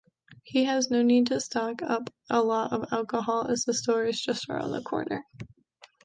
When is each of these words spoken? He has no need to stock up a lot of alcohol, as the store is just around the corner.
He 0.41 0.63
has 0.63 0.89
no 0.89 1.03
need 1.03 1.27
to 1.27 1.39
stock 1.39 1.83
up 1.83 2.11
a 2.27 2.41
lot 2.41 2.73
of 2.73 2.91
alcohol, 2.91 3.45
as 3.47 3.65
the 3.65 3.73
store 3.75 4.05
is 4.05 4.19
just 4.19 4.49
around 4.49 4.71
the 4.71 4.81
corner. 4.81 5.23